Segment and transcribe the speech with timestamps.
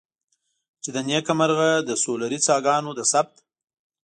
[0.81, 3.35] چې له نیکه مرغه د سولري څاګانو د ثبت.